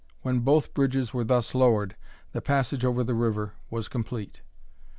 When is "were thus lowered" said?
1.13-1.95